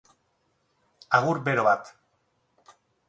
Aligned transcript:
Agur 1.19 1.41
bero 1.49 1.67
bat. 1.69 1.93